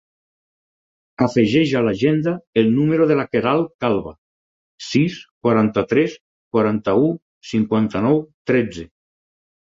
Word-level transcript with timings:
Afegeix 1.23 1.73
a 1.79 1.81
l'agenda 1.87 2.31
el 2.61 2.71
número 2.77 3.05
de 3.11 3.17
la 3.19 3.25
Queralt 3.33 3.69
Calva: 3.85 4.13
sis, 4.85 5.17
quaranta-tres, 5.49 6.15
quaranta-u, 6.57 7.05
cinquanta-nou, 7.51 8.19
tretze. 8.53 8.87